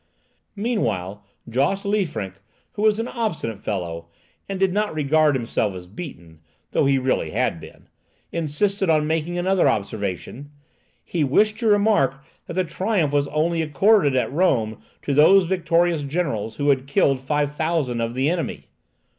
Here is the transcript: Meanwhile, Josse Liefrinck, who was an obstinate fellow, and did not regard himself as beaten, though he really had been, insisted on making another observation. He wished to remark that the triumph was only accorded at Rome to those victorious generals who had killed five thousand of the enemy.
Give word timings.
Meanwhile, 0.55 1.23
Josse 1.47 1.85
Liefrinck, 1.87 2.33
who 2.71 2.81
was 2.81 2.97
an 2.97 3.07
obstinate 3.07 3.59
fellow, 3.59 4.07
and 4.49 4.59
did 4.59 4.73
not 4.73 4.95
regard 4.95 5.35
himself 5.35 5.75
as 5.75 5.85
beaten, 5.85 6.39
though 6.71 6.87
he 6.87 6.97
really 6.97 7.29
had 7.29 7.59
been, 7.59 7.87
insisted 8.31 8.89
on 8.89 9.05
making 9.05 9.37
another 9.37 9.69
observation. 9.69 10.49
He 11.03 11.23
wished 11.23 11.59
to 11.59 11.67
remark 11.67 12.15
that 12.47 12.55
the 12.55 12.63
triumph 12.63 13.13
was 13.13 13.27
only 13.27 13.61
accorded 13.61 14.15
at 14.15 14.31
Rome 14.33 14.81
to 15.03 15.13
those 15.13 15.45
victorious 15.45 16.01
generals 16.01 16.55
who 16.55 16.69
had 16.69 16.87
killed 16.87 17.19
five 17.21 17.53
thousand 17.53 18.01
of 18.01 18.15
the 18.15 18.27
enemy. 18.27 18.63